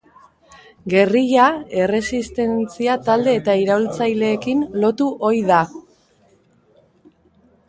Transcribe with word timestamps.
Gerrilla 0.93 1.43
erresistentzia 1.81 2.95
talde 3.09 3.37
eta 3.41 3.55
iraultzaileekin 3.65 4.65
lotu 4.85 5.11
ohi 5.31 5.45
da. 5.53 5.61